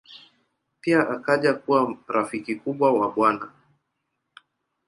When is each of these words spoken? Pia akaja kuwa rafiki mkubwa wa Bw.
Pia 0.81 1.09
akaja 1.09 1.53
kuwa 1.53 1.97
rafiki 2.07 2.55
mkubwa 2.55 2.91
wa 2.93 3.11
Bw. 3.11 3.27